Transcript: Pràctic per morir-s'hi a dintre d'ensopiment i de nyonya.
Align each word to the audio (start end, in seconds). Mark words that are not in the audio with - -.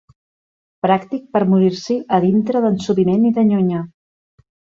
Pràctic 0.85 1.27
per 1.37 1.41
morir-s'hi 1.51 1.97
a 2.17 2.21
dintre 2.25 2.63
d'ensopiment 2.65 3.29
i 3.33 3.35
de 3.37 3.45
nyonya. 3.53 3.85